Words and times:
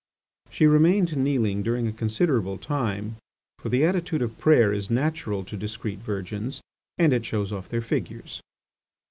She 0.49 0.65
remained 0.65 1.15
kneeling 1.15 1.61
during 1.61 1.85
a 1.87 1.93
considerable 1.93 2.57
time, 2.57 3.17
for 3.59 3.69
the 3.69 3.85
attitude 3.85 4.23
of 4.23 4.35
prayer 4.39 4.73
is 4.73 4.89
natural 4.89 5.43
to 5.43 5.55
discreet 5.55 5.99
virgins 5.99 6.59
and 6.97 7.13
it 7.13 7.23
shows 7.23 7.51
off 7.53 7.69
their 7.69 7.81
figures. 7.83 8.41